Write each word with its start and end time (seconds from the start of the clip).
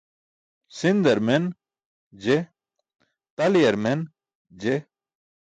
Sindar 0.77 1.19
men? 1.27 1.43
Je, 2.25 2.39
taliyar 3.43 3.79
men? 3.87 4.05
Je. 4.65 4.79